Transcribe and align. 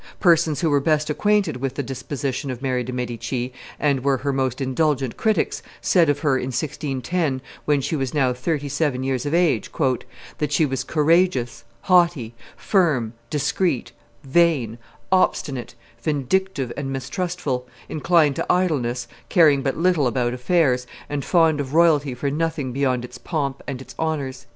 Persons 0.19 0.61
who 0.61 0.71
were 0.71 0.79
best 0.79 1.11
acquainted 1.11 1.57
with 1.57 1.75
the 1.75 1.83
disposition 1.83 2.49
of 2.49 2.59
Mary 2.63 2.83
de' 2.83 2.91
Medici, 2.91 3.53
and 3.79 4.03
were 4.03 4.17
her 4.17 4.33
most 4.33 4.59
indulgent 4.59 5.15
critics, 5.15 5.61
said 5.79 6.09
of 6.09 6.21
her, 6.21 6.39
in 6.39 6.47
1610, 6.47 7.39
when 7.65 7.81
she 7.81 7.95
was 7.95 8.11
now 8.11 8.33
thirty 8.33 8.67
seven 8.67 9.03
years 9.03 9.27
of 9.27 9.35
age, 9.35 9.69
"that 10.39 10.51
she 10.51 10.65
was 10.65 10.83
courageous, 10.83 11.63
haughty, 11.81 12.33
firm, 12.57 13.13
discreet, 13.29 13.91
vain, 14.23 14.79
obstinate, 15.11 15.75
vindictive 16.01 16.73
and 16.75 16.91
mistrustful, 16.91 17.67
inclined 17.87 18.35
to 18.35 18.51
idleness, 18.51 19.07
caring 19.29 19.61
but 19.61 19.77
little 19.77 20.07
about 20.07 20.33
affairs, 20.33 20.87
and 21.09 21.23
fond 21.23 21.59
of 21.61 21.75
royalty 21.75 22.15
for 22.15 22.31
nothing 22.31 22.71
beyond 22.71 23.05
its 23.05 23.19
pomp 23.19 23.61
and 23.67 23.83
its 23.83 23.93
honors." 23.99 24.47